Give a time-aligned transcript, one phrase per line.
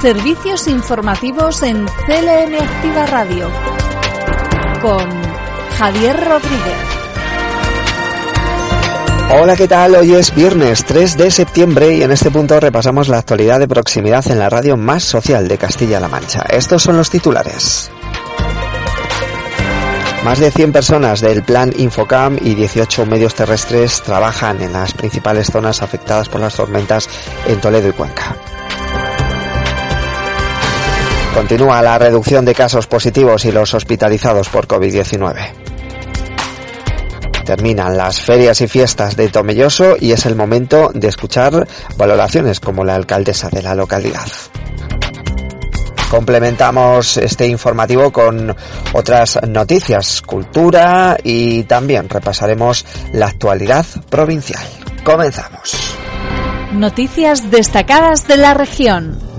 [0.00, 3.48] Servicios informativos en CLN Activa Radio
[4.80, 5.08] con
[5.78, 6.76] Javier Rodríguez.
[9.30, 9.94] Hola, ¿qué tal?
[9.94, 14.28] Hoy es viernes 3 de septiembre y en este punto repasamos la actualidad de proximidad
[14.28, 16.42] en la radio más social de Castilla-La Mancha.
[16.48, 17.90] Estos son los titulares.
[20.24, 25.46] Más de 100 personas del plan Infocam y 18 medios terrestres trabajan en las principales
[25.46, 27.08] zonas afectadas por las tormentas
[27.46, 28.36] en Toledo y Cuenca.
[31.34, 35.52] Continúa la reducción de casos positivos y los hospitalizados por COVID-19.
[37.44, 41.66] Terminan las ferias y fiestas de Tomelloso y es el momento de escuchar
[41.96, 44.26] valoraciones como la alcaldesa de la localidad.
[46.10, 48.54] Complementamos este informativo con
[48.92, 54.62] otras noticias, cultura y también repasaremos la actualidad provincial.
[55.02, 55.96] Comenzamos.
[56.74, 59.31] Noticias destacadas de la región.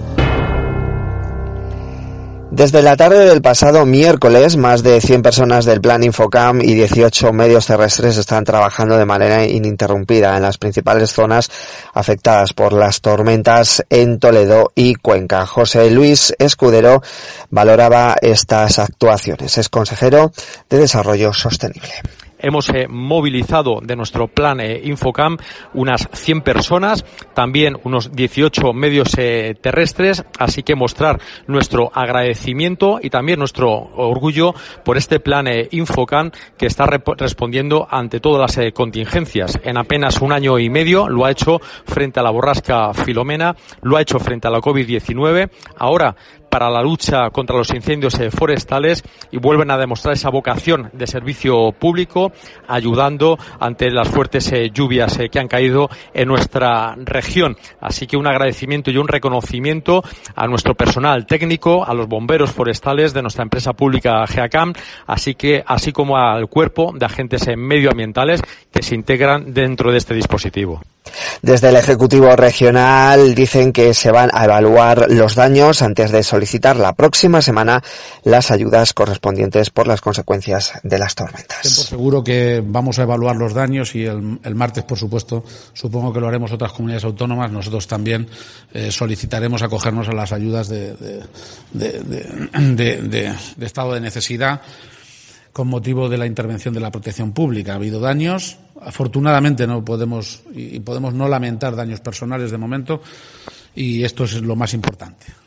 [2.56, 7.34] Desde la tarde del pasado miércoles, más de 100 personas del Plan Infocam y 18
[7.34, 11.50] medios terrestres están trabajando de manera ininterrumpida en las principales zonas
[11.96, 15.48] afectadas por las tormentas en Toledo y Cuenca.
[15.48, 17.02] José Luis Escudero
[17.50, 19.58] valoraba estas actuaciones.
[19.58, 20.32] Es consejero
[20.70, 22.04] de Desarrollo Sostenible
[22.44, 25.38] hemos eh, movilizado de nuestro plan eh, Infocam
[25.74, 33.10] unas 100 personas, también unos 18 medios eh, terrestres, así que mostrar nuestro agradecimiento y
[33.10, 34.54] también nuestro orgullo
[34.86, 39.60] por este plan Infocam que está respondiendo ante todas las contingencias.
[39.64, 43.98] En apenas un año y medio lo ha hecho frente a la borrasca Filomena, lo
[43.98, 45.50] ha hecho frente a la COVID-19.
[45.78, 46.16] Ahora
[46.54, 51.08] para la lucha contra los incendios eh, forestales y vuelven a demostrar esa vocación de
[51.08, 52.32] servicio público,
[52.68, 57.58] ayudando ante las fuertes eh, lluvias eh, que han caído en nuestra región.
[57.82, 60.04] Así que un agradecimiento y un reconocimiento
[60.36, 64.74] a nuestro personal técnico, a los bomberos forestales de nuestra empresa pública GEACAM,
[65.08, 70.14] así que así como al cuerpo de agentes medioambientales que se integran dentro de este
[70.14, 70.84] dispositivo.
[71.42, 76.78] Desde el Ejecutivo Regional dicen que se van a evaluar los daños antes de solicitar
[76.78, 77.84] la próxima semana
[78.24, 81.60] las ayudas correspondientes por las consecuencias de las tormentas.
[81.62, 85.44] Por seguro que vamos a evaluar los daños y el, martes, por supuesto,
[85.74, 87.52] supongo que lo haremos otras comunidades autónomas.
[87.52, 88.28] Nosotros también
[88.74, 91.24] eh, solicitaremos acogernos a las ayudas de
[93.60, 94.62] estado de necesidad
[95.54, 97.74] con motivo de la intervención de la protección pública.
[97.74, 103.02] Ha habido daños, afortunadamente no podemos y podemos no lamentar daños personales de momento
[103.76, 105.43] y esto es lo más importante.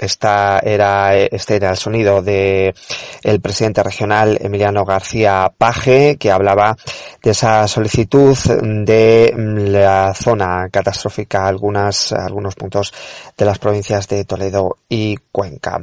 [0.00, 2.74] Esta era, este era el sonido de
[3.22, 6.76] el presidente regional Emiliano García Paje, que hablaba
[7.22, 8.36] de esa solicitud
[8.84, 12.92] de la zona catastrófica, algunas, algunos puntos
[13.36, 15.80] de las provincias de Toledo y Cuenca.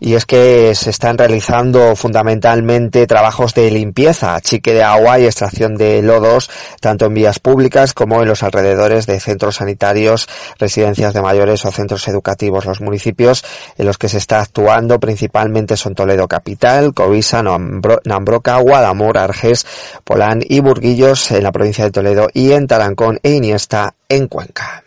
[0.00, 5.76] Y es que se están realizando fundamentalmente trabajos de limpieza, chique de agua y extracción
[5.76, 10.28] de lodos, tanto en vías públicas como en los alrededores de centros sanitarios,
[10.58, 12.66] residencias de mayores o centros educativos.
[12.66, 13.44] Los municipios
[13.76, 19.66] en los que se está actuando principalmente son Toledo Capital, Covisa, Nambroca, Guadamor, Arges,
[20.04, 24.84] Polán y Burguillos en la provincia de Toledo y en Tarancón e Iniesta en Cuenca.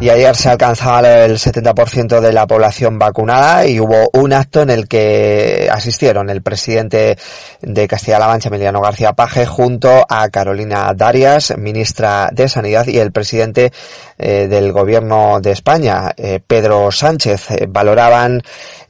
[0.00, 4.70] Y ayer se alcanzaba el 70% de la población vacunada y hubo un acto en
[4.70, 7.16] el que asistieron el presidente
[7.62, 13.12] de Castilla-La Mancha, Emiliano García Paje, junto a Carolina Darias, ministra de Sanidad, y el
[13.12, 13.72] presidente
[14.18, 17.52] eh, del Gobierno de España, eh, Pedro Sánchez.
[17.52, 18.42] Eh, valoraban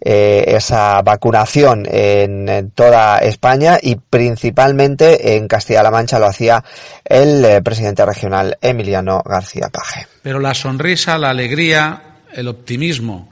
[0.06, 6.62] esa vacunación en, toda España y principalmente en Castilla-La Mancha lo hacía
[7.04, 10.13] el presidente regional Emiliano García Paje.
[10.24, 13.30] Pero la sonrisa, la alegría, el optimismo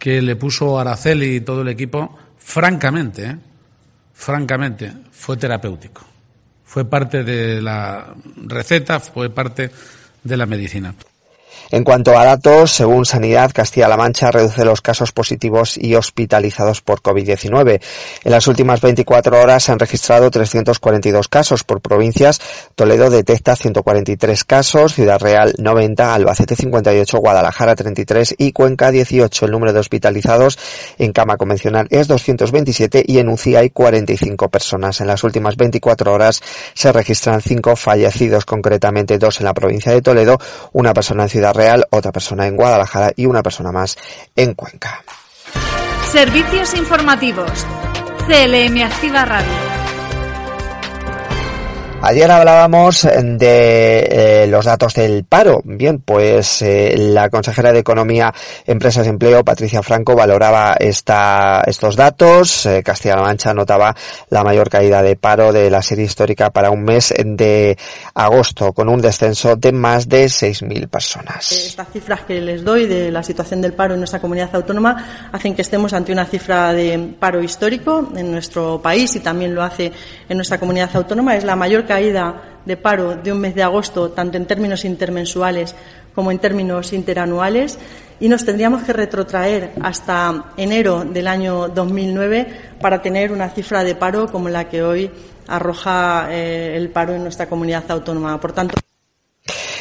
[0.00, 3.36] que le puso Araceli y todo el equipo, francamente,
[4.14, 6.04] francamente, fue terapéutico.
[6.64, 9.70] Fue parte de la receta, fue parte
[10.24, 10.92] de la medicina.
[11.70, 17.02] En cuanto a datos, según Sanidad, Castilla-La Mancha reduce los casos positivos y hospitalizados por
[17.02, 17.80] COVID-19.
[18.24, 22.40] En las últimas 24 horas se han registrado 342 casos por provincias.
[22.74, 29.44] Toledo detecta 143 casos, Ciudad Real 90, Albacete 58, Guadalajara 33 y Cuenca 18.
[29.44, 30.58] El número de hospitalizados
[30.98, 35.00] en cama convencional es 227 y en UCI hay 45 personas.
[35.00, 36.42] En las últimas 24 horas
[36.74, 40.38] se registran 5 fallecidos, concretamente dos en la provincia de Toledo,
[40.72, 43.96] una persona en Ciudad Real, otra persona en Guadalajara y una persona más
[44.34, 45.02] en Cuenca.
[46.10, 47.66] Servicios informativos.
[48.26, 49.77] CLM Activa Radio.
[52.00, 55.60] Ayer hablábamos de eh, los datos del paro.
[55.64, 58.32] Bien, pues eh, la consejera de Economía,
[58.66, 62.66] Empresas y Empleo, Patricia Franco, valoraba esta, estos datos.
[62.66, 63.96] Eh, Castilla-La Mancha notaba
[64.30, 67.76] la mayor caída de paro de la serie histórica para un mes de
[68.14, 71.50] agosto, con un descenso de más de 6.000 personas.
[71.50, 75.52] Estas cifras que les doy de la situación del paro en nuestra comunidad autónoma hacen
[75.52, 79.92] que estemos ante una cifra de paro histórico en nuestro país y también lo hace
[80.28, 81.36] en nuestra comunidad autónoma.
[81.36, 85.74] Es la mayor caída de paro de un mes de agosto, tanto en términos intermensuales
[86.14, 87.78] como en términos interanuales,
[88.20, 93.94] y nos tendríamos que retrotraer hasta enero del año 2009 para tener una cifra de
[93.94, 95.10] paro como la que hoy
[95.46, 98.38] arroja eh, el paro en nuestra comunidad autónoma.
[98.38, 98.74] Por tanto,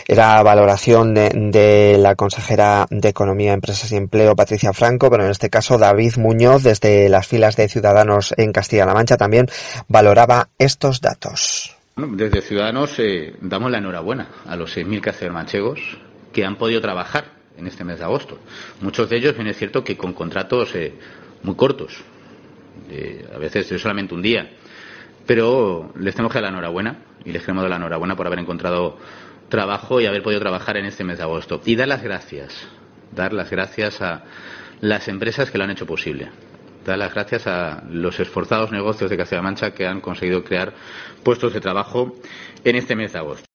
[0.07, 5.49] era valoración de, la consejera de Economía, Empresas y Empleo, Patricia Franco, pero en este
[5.49, 9.47] caso David Muñoz, desde las filas de Ciudadanos en Castilla-La Mancha, también
[9.89, 11.76] valoraba estos datos.
[11.97, 15.79] Desde Ciudadanos eh, damos la enhorabuena a los 6.000 manchegos
[16.31, 17.25] que han podido trabajar
[17.57, 18.37] en este mes de agosto.
[18.81, 20.93] Muchos de ellos, bien es cierto, que con contratos eh,
[21.41, 22.03] muy cortos,
[22.91, 24.47] eh, a veces de solamente un día.
[25.25, 28.37] Pero les tenemos que dar la enhorabuena y les queremos dar la enhorabuena por haber
[28.37, 28.99] encontrado
[29.49, 31.61] trabajo y haber podido trabajar en este mes de agosto.
[31.65, 32.67] Y dar las gracias,
[33.11, 34.23] dar las gracias a
[34.81, 36.29] las empresas que lo han hecho posible
[36.87, 40.73] dar las gracias a los esforzados negocios de Castilla-La Mancha que han conseguido crear
[41.23, 42.15] puestos de trabajo
[42.63, 43.45] en este mes de agosto.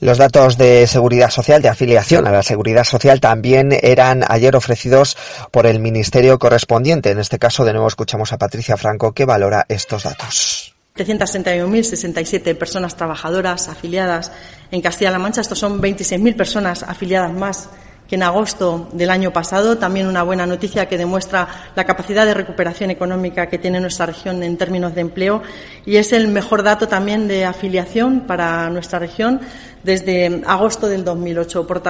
[0.00, 5.16] Los datos de seguridad social, de afiliación a la seguridad social, también eran ayer ofrecidos
[5.50, 7.10] por el ministerio correspondiente.
[7.10, 10.74] En este caso, de nuevo escuchamos a Patricia Franco que valora estos datos.
[10.96, 14.32] 361.067 personas trabajadoras afiliadas
[14.70, 15.42] en Castilla-La Mancha.
[15.42, 17.68] Estos son 26.000 personas afiliadas más
[18.10, 19.78] que en agosto del año pasado.
[19.78, 21.46] También una buena noticia que demuestra
[21.76, 25.42] la capacidad de recuperación económica que tiene nuestra región en términos de empleo
[25.86, 29.40] y es el mejor dato también de afiliación para nuestra región
[29.84, 31.68] desde agosto del 2008.
[31.68, 31.89] Por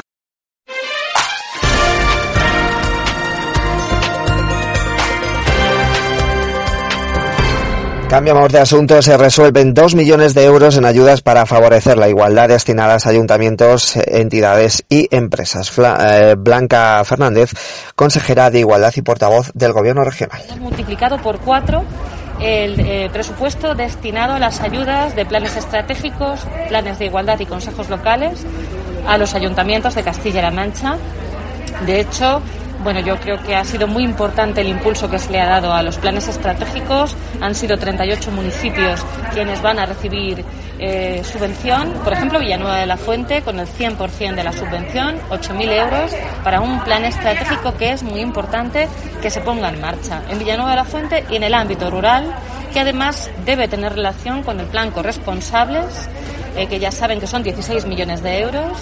[8.11, 9.01] Cambiamos de asunto.
[9.03, 13.95] Se resuelven dos millones de euros en ayudas para favorecer la igualdad destinadas a ayuntamientos,
[13.95, 15.73] entidades y empresas.
[15.79, 17.53] Eh, Blanca Fernández,
[17.95, 20.43] consejera de Igualdad y portavoz del Gobierno regional.
[20.45, 21.85] Hemos multiplicado por cuatro
[22.41, 27.89] el eh, presupuesto destinado a las ayudas de planes estratégicos, planes de igualdad y consejos
[27.91, 28.45] locales
[29.07, 30.97] a los ayuntamientos de Castilla-La Mancha.
[31.87, 32.43] De hecho,
[32.83, 35.73] bueno, yo creo que ha sido muy importante el impulso que se le ha dado
[35.73, 37.15] a los planes estratégicos.
[37.41, 40.45] Han sido 38 municipios quienes van a recibir
[40.79, 41.93] eh, subvención.
[42.03, 46.13] Por ejemplo, Villanueva de la Fuente con el 100% de la subvención, 8.000 euros,
[46.43, 48.89] para un plan estratégico que es muy importante
[49.21, 52.35] que se ponga en marcha en Villanueva de la Fuente y en el ámbito rural,
[52.73, 56.09] que además debe tener relación con el plan corresponsables,
[56.57, 58.73] eh, que ya saben que son 16 millones de euros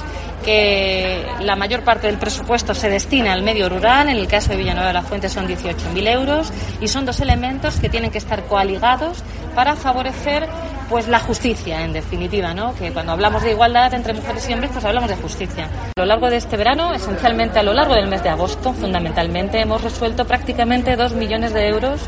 [0.44, 4.56] que la mayor parte del presupuesto se destina al medio rural, en el caso de
[4.56, 8.44] Villanueva de la Fuente son 18.000 euros, y son dos elementos que tienen que estar
[8.44, 9.22] coaligados
[9.54, 10.48] para favorecer
[10.88, 12.74] pues la justicia, en definitiva, ¿no?
[12.74, 15.68] Que cuando hablamos de igualdad entre mujeres y hombres, pues hablamos de justicia.
[15.96, 19.60] A lo largo de este verano, esencialmente a lo largo del mes de agosto, fundamentalmente,
[19.60, 22.00] hemos resuelto prácticamente dos millones de euros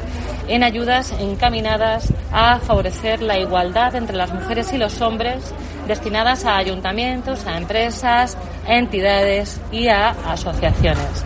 [0.51, 5.55] en ayudas encaminadas a favorecer la igualdad entre las mujeres y los hombres
[5.87, 11.25] destinadas a ayuntamientos, a empresas, a entidades y a asociaciones.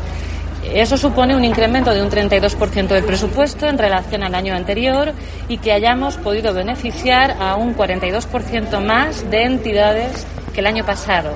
[0.72, 5.12] Eso supone un incremento de un 32% del presupuesto en relación al año anterior
[5.48, 11.34] y que hayamos podido beneficiar a un 42% más de entidades que el año pasado.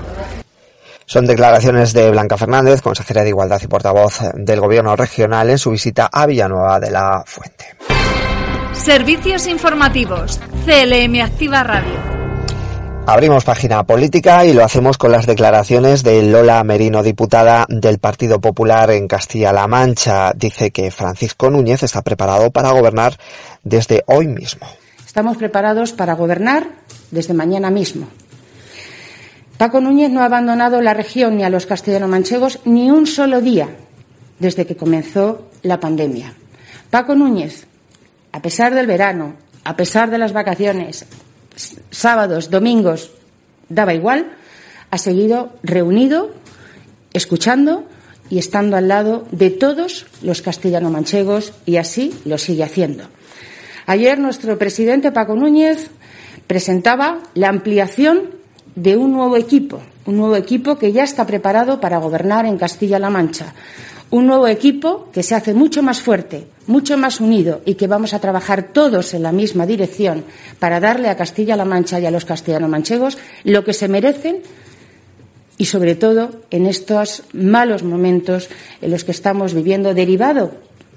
[1.09, 5.71] Son declaraciones de Blanca Fernández, consejera de Igualdad y portavoz del Gobierno regional en su
[5.71, 7.65] visita a Villanueva de la Fuente.
[8.75, 10.39] Servicios informativos.
[10.67, 11.95] CLM Activa Radio.
[13.07, 18.39] Abrimos página política y lo hacemos con las declaraciones de Lola Merino, diputada del Partido
[18.39, 20.33] Popular en Castilla-La Mancha.
[20.37, 23.17] Dice que Francisco Núñez está preparado para gobernar
[23.65, 24.67] desde hoy mismo.
[25.07, 26.67] Estamos preparados para gobernar
[27.11, 28.09] desde mañana mismo.
[29.59, 33.69] Paco Núñez no ha abandonado la región ni a los castellano-manchegos ni un solo día
[34.39, 36.33] desde que comenzó la pandemia.
[36.91, 37.67] Paco Núñez,
[38.31, 39.35] a pesar del verano,
[39.65, 41.07] a pesar de las vacaciones,
[41.91, 43.11] sábados, domingos,
[43.69, 44.33] daba igual,
[44.93, 46.33] ha seguido reunido,
[47.13, 47.85] escuchando
[48.31, 53.09] y estando al lado de todos los castellano-manchegos y así lo sigue haciendo.
[53.87, 55.91] Ayer nuestro presidente Paco Núñez
[56.47, 58.38] presentaba la ampliación
[58.83, 63.11] de un nuevo equipo, un nuevo equipo que ya está preparado para gobernar en Castilla-La
[63.11, 63.55] Mancha.
[64.11, 68.15] Un nuevo equipo que se hace mucho más fuerte, mucho más unido y que vamos
[68.15, 70.25] a trabajar todos en la misma dirección
[70.59, 74.43] para darle a Castilla-La Mancha y a los castellano-manchegos lo que se merecen
[75.59, 78.49] y sobre todo en estos malos momentos
[78.81, 80.53] en los que estamos viviendo derivado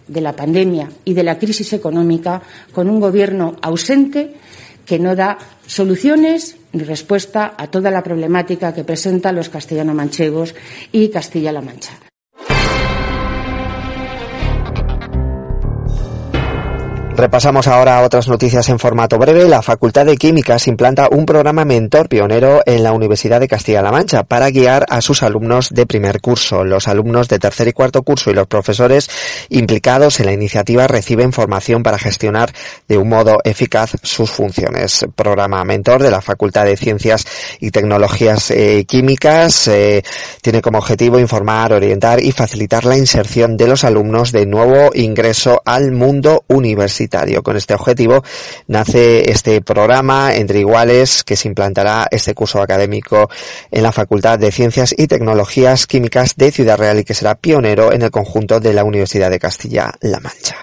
[0.08, 4.36] de la pandemia y de la crisis económica con un gobierno ausente
[4.86, 10.56] que no da soluciones ni respuesta a toda la problemática que presentan los castellano-manchegos
[10.92, 12.11] y Castilla-La Mancha.
[17.22, 19.48] Repasamos ahora otras noticias en formato breve.
[19.48, 24.24] La Facultad de Químicas implanta un programa mentor pionero en la Universidad de Castilla-La Mancha
[24.24, 26.64] para guiar a sus alumnos de primer curso.
[26.64, 29.08] Los alumnos de tercer y cuarto curso y los profesores
[29.50, 32.52] implicados en la iniciativa reciben formación para gestionar
[32.88, 35.06] de un modo eficaz sus funciones.
[35.16, 37.28] Programa mentor de la Facultad de Ciencias
[37.60, 40.02] y Tecnologías eh, Químicas eh,
[40.42, 45.62] tiene como objetivo informar, orientar y facilitar la inserción de los alumnos de nuevo ingreso
[45.64, 47.11] al mundo universitario
[47.44, 48.24] con este objetivo
[48.68, 53.30] nace este programa entre iguales que se implantará este curso académico
[53.70, 57.92] en la Facultad de Ciencias y Tecnologías Químicas de Ciudad Real y que será pionero
[57.92, 60.56] en el conjunto de la Universidad de Castilla-La Mancha.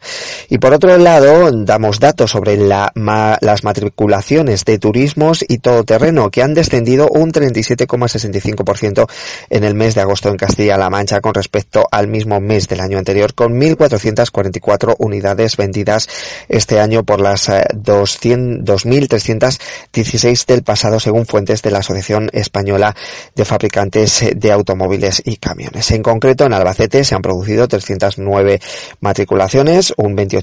[0.50, 6.54] Y por otro lado, damos datos sobre las matriculaciones de turismos y todoterreno que han
[6.54, 9.06] descendido un 37,65%
[9.50, 12.96] en el mes de agosto en Castilla-La Mancha con respecto al mismo mes del año
[12.96, 16.08] anterior con 1.444 unidades vendidas
[16.48, 19.58] este año por las 2.316
[19.92, 22.96] eh, del pasado según fuentes de la Asociación Española
[23.34, 25.90] de Fabricantes de Automóviles y Camiones.
[25.90, 28.62] En concreto, en Albacete se han producido 309
[29.00, 30.37] matriculaciones, un 28%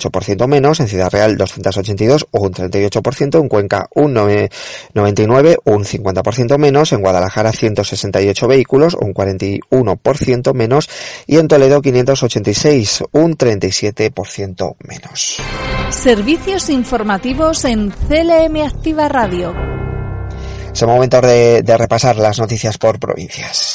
[0.47, 6.93] menos, en Ciudad Real 282 o un 38%, en Cuenca un 99, un 50% menos,
[6.93, 10.89] en Guadalajara 168 vehículos, un 41% menos
[11.27, 15.37] y en Toledo 586, un 37% menos.
[15.89, 19.53] Servicios informativos en CLM Activa Radio.
[20.73, 23.74] Es el momento de, de, repasar las noticias por provincias.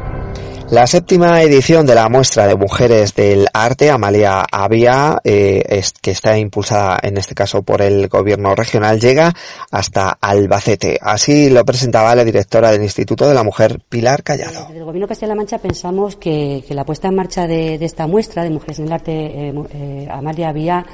[0.71, 6.11] la séptima edición de la muestra de mujeres del arte, Amalia Avia, eh, es, que
[6.11, 9.33] está impulsada en este caso por el gobierno regional, llega
[9.69, 10.97] hasta Albacete.
[11.01, 14.67] Así lo presentaba la directora del Instituto de la Mujer, Pilar Callado.
[14.67, 18.07] Desde el gobierno Castilla-La Mancha pensamos que, que, la puesta en marcha de, de, esta
[18.07, 20.85] muestra de mujeres en el arte, eh, eh, Amalia Avia,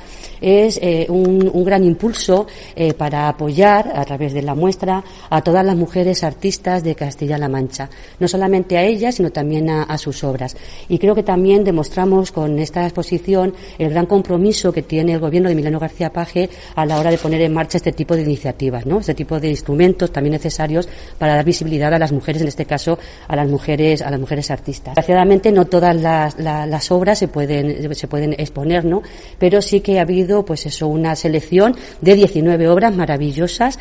[0.42, 5.42] es eh, un, un, gran impulso eh, para apoyar a través de la muestra a
[5.42, 7.90] todas las mujeres artistas de Castilla-La Mancha.
[8.20, 10.56] No solamente a ellas, sino también a, sus obras.
[10.90, 15.50] Y creo que también demostramos con esta exposición el gran compromiso que tiene el gobierno
[15.50, 18.86] de Milano García Paje a la hora de poner en marcha este tipo de iniciativas,
[18.86, 19.00] ¿no?
[19.00, 22.98] Este tipo de instrumentos también necesarios para dar visibilidad a las mujeres, en este caso
[23.28, 24.96] a las mujeres, a las mujeres artistas.
[24.96, 29.02] Desgraciadamente no todas las, obras se pueden, se pueden exponer, ¿no?
[29.40, 33.80] Pero sí que ha habido, pues eso, una selección de 19 obras maravillosas,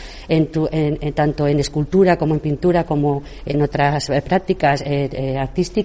[1.15, 5.76] tanto en escultura como en pintura como en otras prácticas eh, eh, artísticas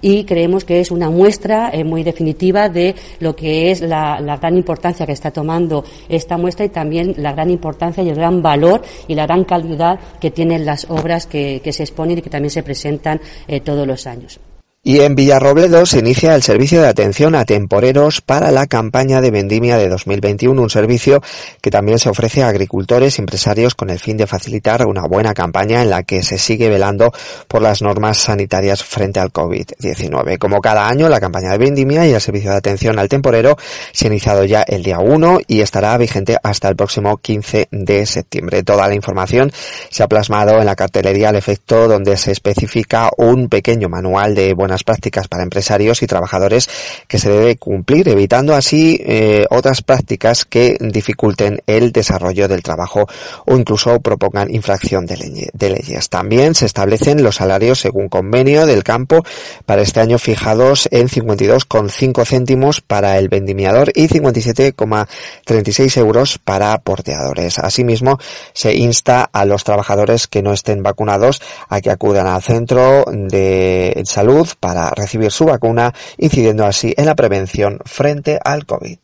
[0.00, 4.56] y creemos que es una muestra eh, muy definitiva de lo que es la, gran
[4.56, 8.82] importancia que está tomando esta muestra y también la gran importancia y el gran valor
[9.08, 12.50] y la gran calidad que tienen las obras que, que se exponen y que también
[12.50, 14.40] se presentan eh, todos los años.
[14.88, 19.32] Y en Villarrobledo se inicia el servicio de atención a temporeros para la campaña de
[19.32, 21.20] vendimia de 2021, un servicio
[21.60, 25.34] que también se ofrece a agricultores y empresarios con el fin de facilitar una buena
[25.34, 27.12] campaña en la que se sigue velando
[27.48, 30.38] por las normas sanitarias frente al COVID-19.
[30.38, 33.56] Como cada año, la campaña de vendimia y el servicio de atención al temporero
[33.90, 38.06] se ha iniciado ya el día 1 y estará vigente hasta el próximo 15 de
[38.06, 38.62] septiembre.
[38.62, 39.50] Toda la información
[39.90, 44.54] se ha plasmado en la cartelería al efecto donde se especifica un pequeño manual de
[44.54, 46.68] buenas prácticas para empresarios y trabajadores
[47.08, 53.06] que se debe cumplir, evitando así eh, otras prácticas que dificulten el desarrollo del trabajo
[53.46, 56.08] o incluso propongan infracción de, de leyes.
[56.08, 59.24] También se establecen los salarios según convenio del campo
[59.64, 67.58] para este año fijados en 52,5 céntimos para el vendimiador y 57,36 euros para porteadores.
[67.58, 68.18] Asimismo,
[68.52, 74.02] se insta a los trabajadores que no estén vacunados a que acudan al centro de
[74.04, 78.98] salud para recibir su vacuna, incidiendo así en la prevención frente al COVID.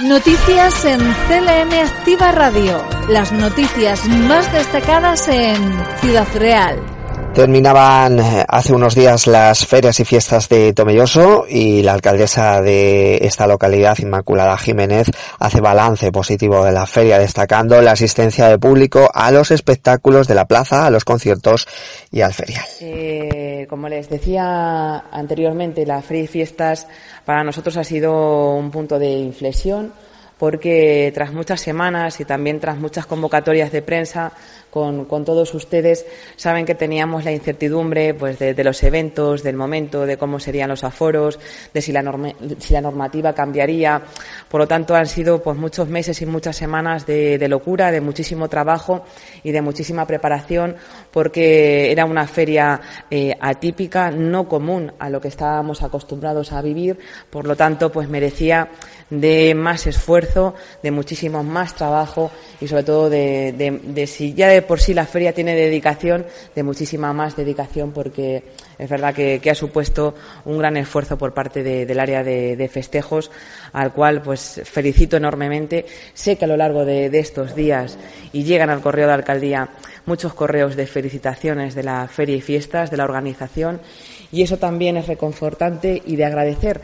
[0.00, 2.84] Noticias en CLM Activa Radio.
[3.08, 5.56] Las noticias más destacadas en
[6.02, 6.91] Ciudad Real.
[7.34, 13.16] Terminaban eh, hace unos días las ferias y fiestas de Tomelloso y la alcaldesa de
[13.22, 15.06] esta localidad, Inmaculada Jiménez,
[15.38, 20.34] hace balance positivo de la feria, destacando la asistencia de público a los espectáculos de
[20.34, 21.66] la plaza, a los conciertos
[22.10, 22.64] y al ferial.
[22.80, 26.86] Eh, como les decía anteriormente, la feria y fiestas
[27.24, 29.94] para nosotros ha sido un punto de inflexión
[30.42, 34.32] porque tras muchas semanas y también tras muchas convocatorias de prensa
[34.72, 40.16] con, todos ustedes, saben que teníamos la incertidumbre pues, de, los eventos, del momento, de
[40.16, 41.38] cómo serían los aforos,
[41.74, 42.02] de si la,
[42.58, 44.00] si la normativa cambiaría.
[44.48, 48.48] Por lo tanto, han sido pues, muchos meses y muchas semanas de, locura, de muchísimo
[48.48, 49.04] trabajo
[49.42, 50.76] y de muchísima preparación,
[51.10, 56.98] porque era una feria eh, atípica, no común a lo que estábamos acostumbrados a vivir.
[57.28, 58.70] Por lo tanto, pues merecía
[59.12, 64.80] de más esfuerzo, de muchísimo más trabajo y sobre todo de, si ya de por
[64.80, 68.44] sí la feria tiene dedicación, de muchísima más dedicación porque
[68.78, 70.14] es verdad que, ha supuesto
[70.44, 73.30] un gran esfuerzo por parte del área de, festejos
[73.72, 75.86] al cual pues felicito enormemente.
[76.14, 77.98] Sé que a lo largo de, de estos días
[78.32, 79.70] y llegan al correo de alcaldía
[80.06, 83.80] muchos correos de felicitaciones de la feria y fiestas, de la organización
[84.32, 86.80] y eso también es reconfortante y de agradecer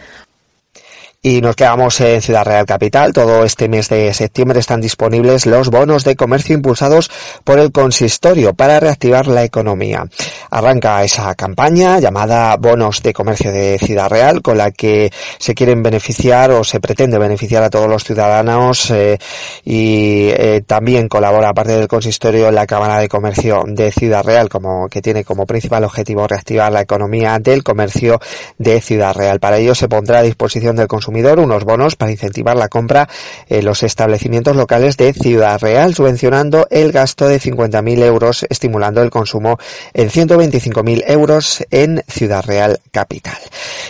[1.22, 3.12] y nos quedamos en Ciudad Real Capital.
[3.12, 7.10] Todo este mes de septiembre están disponibles los bonos de comercio impulsados
[7.44, 10.06] por el consistorio para reactivar la economía.
[10.50, 15.82] Arranca esa campaña llamada Bonos de Comercio de Ciudad Real con la que se quieren
[15.82, 19.18] beneficiar o se pretende beneficiar a todos los ciudadanos eh,
[19.64, 24.88] y eh, también colabora aparte del consistorio la Cámara de Comercio de Ciudad Real como
[24.88, 28.20] que tiene como principal objetivo reactivar la economía del comercio
[28.58, 29.40] de Ciudad Real.
[29.40, 33.08] Para ello se pondrá a disposición del consumidor unos bonos para incentivar la compra
[33.48, 39.10] en los establecimientos locales de Ciudad Real, subvencionando el gasto de 50.000 euros, estimulando el
[39.10, 39.58] consumo
[39.94, 43.38] en 125.000 euros en Ciudad Real Capital.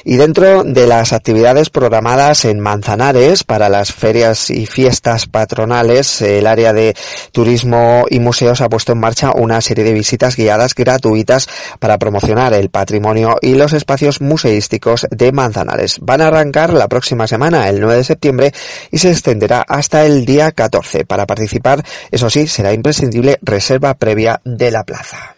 [0.04, 6.46] Y dentro de las actividades programadas en Manzanares para las ferias y fiestas patronales, el
[6.46, 6.94] área de
[7.32, 12.54] turismo y museos ha puesto en marcha una serie de visitas guiadas gratuitas para promocionar
[12.54, 15.98] el patrimonio y los espacios museísticos de Manzanares.
[16.00, 18.52] Van a arrancar la próxima semana, el 9 de septiembre,
[18.90, 21.04] y se extenderá hasta el día 14.
[21.04, 25.37] Para participar, eso sí, será imprescindible reserva previa de la plaza.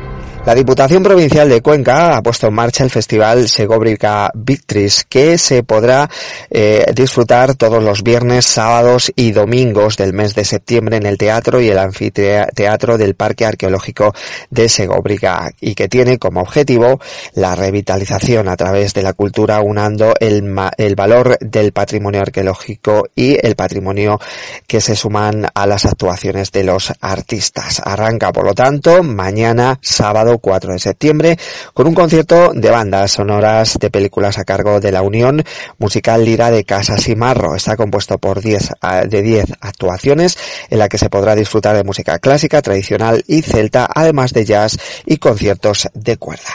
[0.43, 5.61] La Diputación Provincial de Cuenca ha puesto en marcha el Festival Segobrica Victris, que se
[5.61, 6.09] podrá
[6.49, 11.61] eh, disfrutar todos los viernes, sábados y domingos del mes de septiembre en el teatro
[11.61, 14.15] y el anfiteatro del Parque Arqueológico
[14.49, 16.99] de Segobrica y que tiene como objetivo
[17.35, 20.43] la revitalización a través de la cultura unando el,
[20.75, 24.19] el valor del patrimonio arqueológico y el patrimonio
[24.65, 27.79] que se suman a las actuaciones de los artistas.
[27.85, 31.37] Arranca, por lo tanto, mañana sábado 4 de septiembre
[31.73, 35.43] con un concierto de bandas sonoras de películas a cargo de la Unión
[35.77, 37.55] Musical Lira de Casas y Marro.
[37.55, 38.73] Está compuesto por 10
[39.07, 40.37] de 10 actuaciones
[40.69, 44.77] en la que se podrá disfrutar de música clásica, tradicional y celta, además de jazz
[45.05, 46.51] y conciertos de cuerda.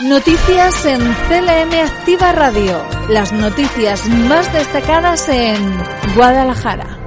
[0.00, 2.82] Noticias en CLM Activa Radio.
[3.08, 5.56] Las noticias más destacadas en
[6.14, 6.97] Guadalajara.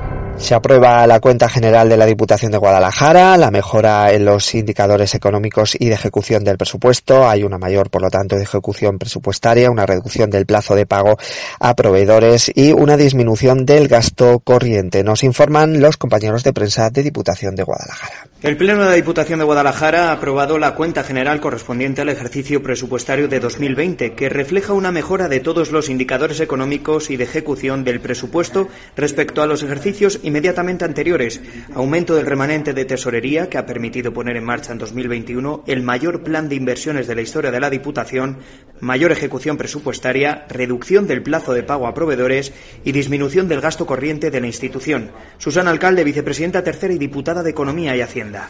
[0.41, 5.13] Se aprueba la cuenta general de la Diputación de Guadalajara, la mejora en los indicadores
[5.13, 7.30] económicos y de ejecución del presupuesto.
[7.30, 11.17] Hay una mayor, por lo tanto, de ejecución presupuestaria, una reducción del plazo de pago
[11.60, 15.04] a proveedores y una disminución del gasto corriente.
[15.04, 18.27] Nos informan los compañeros de prensa de Diputación de Guadalajara.
[18.41, 22.63] El Pleno de la Diputación de Guadalajara ha aprobado la cuenta general correspondiente al ejercicio
[22.63, 27.84] presupuestario de 2020, que refleja una mejora de todos los indicadores económicos y de ejecución
[27.84, 31.41] del presupuesto respecto a los ejercicios inmediatamente anteriores.
[31.76, 36.24] Aumento del remanente de tesorería que ha permitido poner en marcha en 2021 el mayor
[36.24, 38.38] plan de inversiones de la historia de la Diputación,
[38.80, 42.54] mayor ejecución presupuestaria, reducción del plazo de pago a proveedores
[42.86, 45.12] y disminución del gasto corriente de la institución.
[45.38, 48.48] Susana Alcalde, vicepresidenta tercera y diputada de Economía y Hacienda.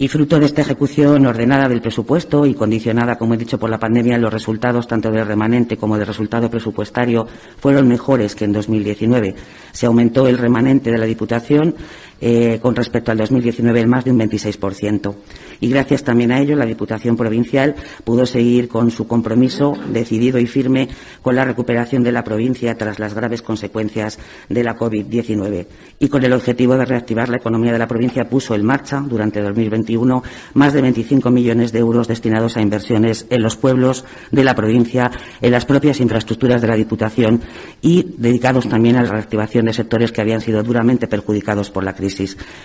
[0.00, 3.80] Y fruto de esta ejecución ordenada del presupuesto y condicionada, como he dicho, por la
[3.80, 7.26] pandemia, los resultados tanto del remanente como del resultado presupuestario
[7.58, 9.34] fueron mejores que en 2019.
[9.72, 11.74] Se aumentó el remanente de la Diputación
[12.20, 15.14] eh, con respecto al 2019 en más de un 26%.
[15.60, 20.46] Y gracias también a ello, la Diputación Provincial pudo seguir con su compromiso decidido y
[20.46, 20.88] firme
[21.22, 25.66] con la recuperación de la provincia tras las graves consecuencias de la COVID-19.
[26.00, 29.40] Y con el objetivo de reactivar la economía de la provincia puso en marcha durante
[29.40, 30.22] 2021
[30.54, 35.10] más de 25 millones de euros destinados a inversiones en los pueblos de la provincia,
[35.40, 37.42] en las propias infraestructuras de la Diputación
[37.80, 41.94] y dedicados también a la reactivación de sectores que habían sido duramente perjudicados por la
[41.94, 42.07] crisis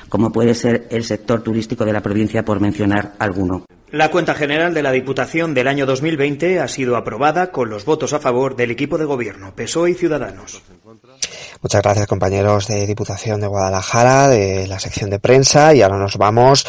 [0.09, 3.65] como puede ser el sector turístico de la provincia, por mencionar alguno.
[3.91, 8.13] La cuenta general de la Diputación del año 2020 ha sido aprobada con los votos
[8.13, 10.63] a favor del equipo de gobierno, PSOE y Ciudadanos.
[11.61, 16.17] Muchas gracias compañeros de Diputación de Guadalajara, de la sección de prensa y ahora nos
[16.17, 16.65] vamos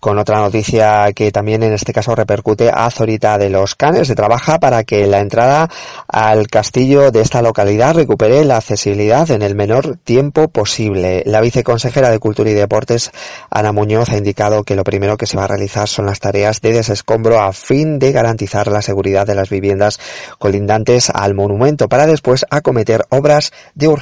[0.00, 4.08] con otra noticia que también en este caso repercute a Zorita de los Canes.
[4.08, 5.70] Se trabaja para que la entrada
[6.08, 11.22] al castillo de esta localidad recupere la accesibilidad en el menor tiempo posible.
[11.26, 13.12] La viceconsejera de Cultura y Deportes,
[13.50, 16.60] Ana Muñoz, ha indicado que lo primero que se va a realizar son las tareas
[16.60, 20.00] de desescombro a fin de garantizar la seguridad de las viviendas
[20.38, 24.01] colindantes al monumento para después acometer obras de urgencia.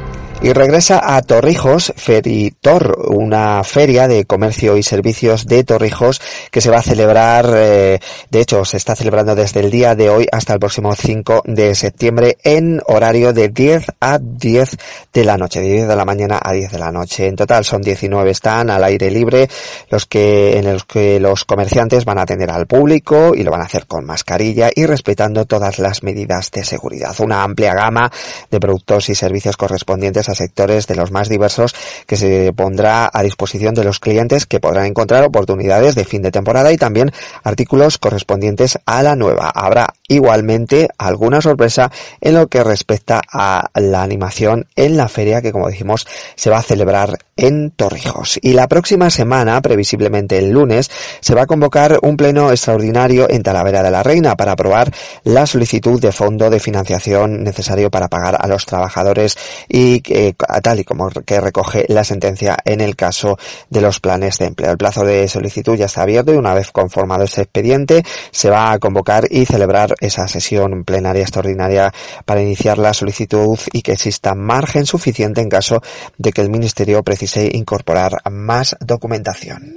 [0.43, 6.71] Y regresa a Torrijos Feritor, una feria de comercio y servicios de Torrijos que se
[6.71, 7.99] va a celebrar, eh,
[8.31, 11.75] de hecho se está celebrando desde el día de hoy hasta el próximo 5 de
[11.75, 14.77] septiembre en horario de 10 a 10
[15.13, 17.27] de la noche, de 10 de la mañana a 10 de la noche.
[17.27, 19.47] En total son 19 están al aire libre,
[19.91, 23.61] los que, en los que los comerciantes van a atender al público y lo van
[23.61, 27.15] a hacer con mascarilla y respetando todas las medidas de seguridad.
[27.19, 28.11] Una amplia gama
[28.49, 33.73] de productos y servicios correspondientes sectores de los más diversos que se pondrá a disposición
[33.73, 37.11] de los clientes que podrán encontrar oportunidades de fin de temporada y también
[37.43, 39.51] artículos correspondientes a la nueva.
[39.53, 45.51] Habrá igualmente alguna sorpresa en lo que respecta a la animación en la feria que
[45.51, 48.39] como dijimos se va a celebrar en Torrijos.
[48.41, 50.91] Y la próxima semana, previsiblemente el lunes,
[51.21, 55.47] se va a convocar un pleno extraordinario en Talavera de la Reina para aprobar la
[55.47, 60.79] solicitud de fondo de financiación necesario para pagar a los trabajadores y que eh, tal
[60.79, 63.37] y como que recoge la sentencia en el caso
[63.69, 64.71] de los planes de empleo.
[64.71, 68.71] El plazo de solicitud ya está abierto y una vez conformado ese expediente se va
[68.71, 71.93] a convocar y celebrar esa sesión plenaria extraordinaria
[72.25, 75.81] para iniciar la solicitud y que exista margen suficiente en caso
[76.17, 79.75] de que el Ministerio precise incorporar más documentación.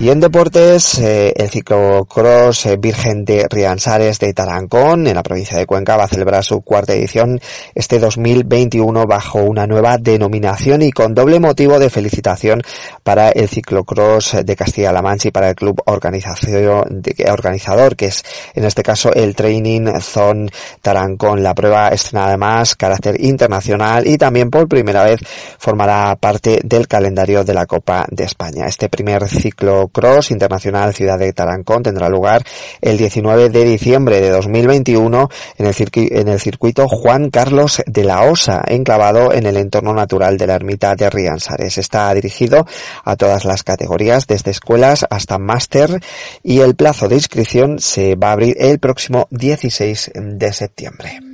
[0.00, 5.58] Y en deportes, eh, el ciclocross eh, Virgen de Riansares de Tarancón, en la provincia
[5.58, 7.38] de Cuenca, va a celebrar su cuarta edición
[7.74, 12.62] este 2021 bajo una nueva denominación y con doble motivo de felicitación
[13.02, 18.64] para el ciclocross de Castilla-La Mancha y para el club organización, organizador, que es en
[18.64, 20.48] este caso el Training Zone
[20.80, 21.42] Tarancón.
[21.42, 25.20] La prueba estrena además carácter internacional y también por primera vez
[25.58, 28.64] formará parte del calendario de la Copa de España.
[28.66, 32.44] Este primer ciclo Cross Internacional Ciudad de Tarancón tendrá lugar
[32.80, 38.22] el 19 de diciembre de 2021 en el, en el circuito Juan Carlos de la
[38.22, 41.78] Osa, enclavado en el entorno natural de la ermita de Riansares.
[41.78, 42.66] Está dirigido
[43.04, 46.00] a todas las categorías, desde escuelas hasta máster,
[46.42, 51.29] y el plazo de inscripción se va a abrir el próximo 16 de septiembre.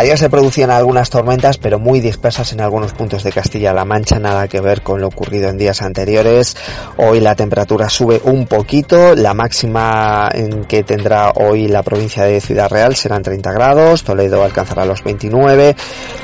[0.00, 4.48] Ayer se producían algunas tormentas, pero muy dispersas en algunos puntos de Castilla-La Mancha, nada
[4.48, 6.56] que ver con lo ocurrido en días anteriores.
[6.96, 12.40] Hoy la temperatura sube un poquito, la máxima en que tendrá hoy la provincia de
[12.40, 15.76] Ciudad Real serán 30 grados, Toledo alcanzará los 29,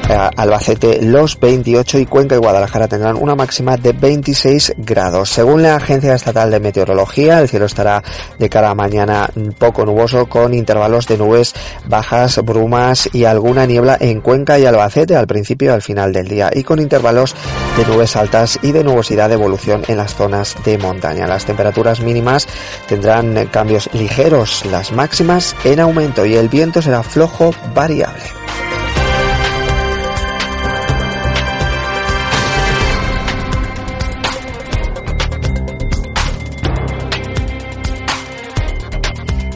[0.08, 5.28] eh, Albacete los 28 y Cuenca y Guadalajara tendrán una máxima de 26 grados.
[5.28, 8.02] Según la Agencia Estatal de Meteorología, el cielo estará
[8.38, 11.52] de cara a mañana poco nuboso con intervalos de nubes
[11.86, 16.28] bajas, brumas y alguna niebla en Cuenca y Albacete al principio y al final del
[16.28, 17.34] día y con intervalos
[17.76, 21.26] de nubes altas y de nubosidad de evolución en las zonas de montaña.
[21.26, 22.48] Las temperaturas mínimas
[22.88, 28.45] tendrán cambios ligeros, las máximas en aumento y el viento será flojo variable.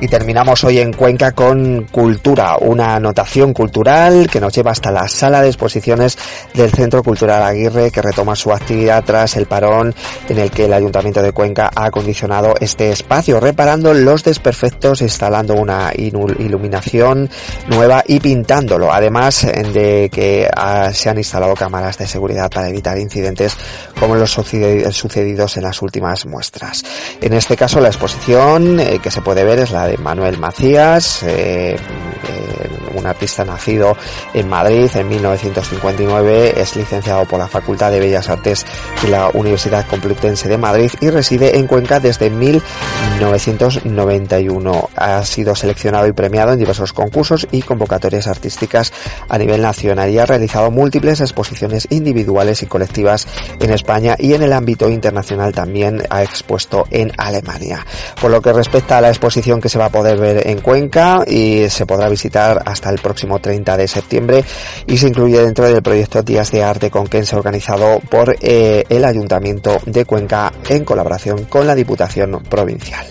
[0.02, 5.06] Y terminamos hoy en Cuenca con Cultura, una anotación cultural que nos lleva hasta la
[5.08, 6.16] sala de exposiciones
[6.54, 9.94] del Centro Cultural Aguirre que retoma su actividad tras el parón
[10.26, 15.52] en el que el Ayuntamiento de Cuenca ha acondicionado este espacio, reparando los desperfectos, instalando
[15.52, 17.28] una iluminación
[17.68, 22.96] nueva y pintándolo, además de que ah, se han instalado cámaras de seguridad para evitar
[22.96, 23.54] incidentes
[23.98, 26.82] como los sucedidos en las últimas muestras.
[27.20, 31.76] En este caso la exposición eh, que se puede ver es la Manuel Macías, eh,
[31.76, 33.96] eh, un artista nacido
[34.34, 38.66] en Madrid en 1959, es licenciado por la Facultad de Bellas Artes
[39.02, 44.90] de la Universidad Complutense de Madrid y reside en Cuenca desde 1991.
[44.96, 48.92] Ha sido seleccionado y premiado en diversos concursos y convocatorias artísticas
[49.28, 53.26] a nivel nacional y ha realizado múltiples exposiciones individuales y colectivas
[53.58, 57.84] en España y en el ámbito internacional también ha expuesto en Alemania.
[58.20, 61.24] Por lo que respecta a la exposición que se va a poder ver en Cuenca
[61.26, 64.44] y se podrá visitar hasta el próximo 30 de septiembre
[64.86, 69.78] y se incluye dentro del proyecto Días de Arte Conquense organizado por eh, el Ayuntamiento
[69.84, 73.06] de Cuenca en colaboración con la Diputación Provincial.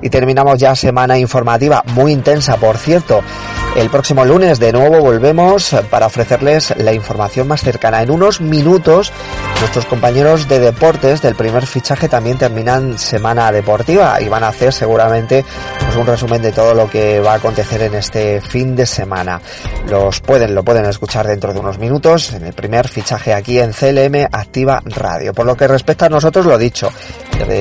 [0.00, 3.20] Y terminamos ya semana informativa muy intensa, por cierto.
[3.76, 8.02] El próximo lunes de nuevo volvemos para ofrecerles la información más cercana.
[8.02, 9.12] En unos minutos
[9.60, 14.72] nuestros compañeros de deportes del primer fichaje también terminan semana deportiva y van a hacer
[14.72, 15.44] seguramente
[15.80, 19.40] pues, un resumen de todo lo que va a acontecer en este fin de semana.
[19.88, 23.72] Los pueden, lo pueden escuchar dentro de unos minutos en el primer fichaje aquí en
[23.72, 25.32] CLM Activa Radio.
[25.32, 26.90] Por lo que respecta a nosotros, lo dicho,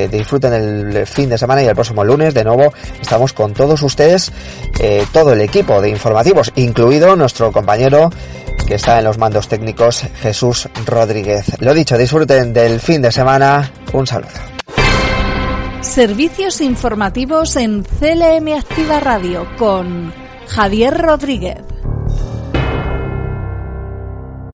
[0.10, 4.32] disfruten el fin de semana y el próximo lunes de nuevo estamos con todos ustedes,
[4.80, 8.10] eh, todo el equipo de informativos, incluido nuestro compañero
[8.68, 11.46] que está en los mandos técnicos, Jesús Rodríguez.
[11.60, 13.72] Lo dicho, disfruten del fin de semana.
[13.94, 14.30] Un saludo.
[15.82, 20.14] Servicios informativos en CLM Activa Radio con
[20.48, 21.77] Javier Rodríguez.